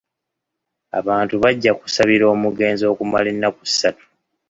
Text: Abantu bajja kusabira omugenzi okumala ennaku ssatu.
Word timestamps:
Abantu 0.99 1.35
bajja 1.43 1.71
kusabira 1.79 2.25
omugenzi 2.33 2.83
okumala 2.91 3.27
ennaku 3.33 3.61
ssatu. 3.69 4.05